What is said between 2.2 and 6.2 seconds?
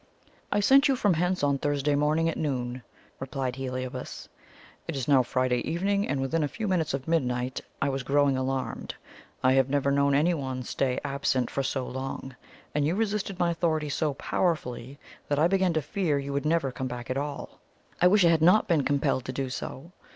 at noon," replied Heliobas. "It is now Friday evening, and